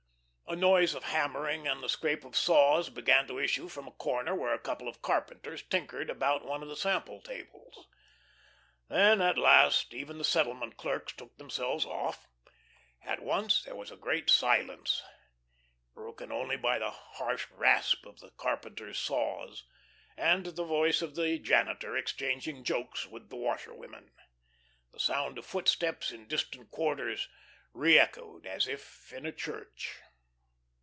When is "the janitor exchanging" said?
21.15-22.65